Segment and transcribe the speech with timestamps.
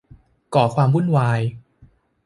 [0.55, 1.39] ก่อความวุ่นวาย